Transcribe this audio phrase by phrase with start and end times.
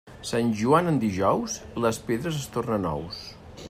[0.27, 3.23] Sant Joan en dijous, les pedres es tornen ous.